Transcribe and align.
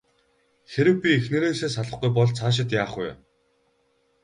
Хэрэв 0.71 0.95
би 1.01 1.09
эхнэрээсээ 1.19 1.69
салахгүй 1.73 2.11
бол 2.15 2.29
цаашид 2.37 2.69
яах 2.81 2.93
вэ? 2.99 3.09